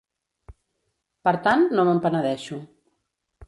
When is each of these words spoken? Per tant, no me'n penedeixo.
Per 1.29 1.35
tant, 1.49 1.67
no 1.77 1.87
me'n 1.91 2.03
penedeixo. 2.09 2.61